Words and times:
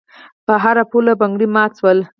په 0.45 0.53
هر 0.63 0.77
پوله 0.91 1.13
بنګړي 1.19 1.47
مات 1.55 1.71
شول. 1.79 1.99